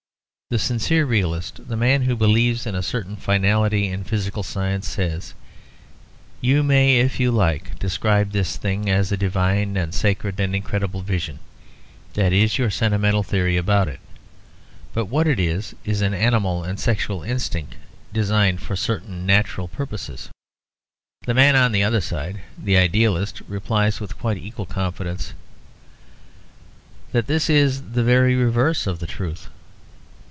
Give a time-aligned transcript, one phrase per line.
[0.51, 5.33] The sincere realist, the man who believes in a certain finality in physical science, says,
[6.41, 11.03] "You may, if you like, describe this thing as a divine and sacred and incredible
[11.03, 11.39] vision;
[12.15, 14.01] that is your sentimental theory about it.
[14.93, 17.75] But what it is, is an animal and sexual instinct
[18.11, 20.27] designed for certain natural purposes."
[21.25, 25.31] The man on the other side, the idealist, replies, with quite equal confidence,
[27.13, 29.47] that this is the very reverse of the truth.